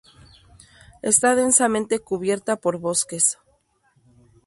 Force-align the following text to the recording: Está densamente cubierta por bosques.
Está 1.03 1.35
densamente 1.35 1.99
cubierta 1.99 2.55
por 2.55 2.79
bosques. 2.79 3.37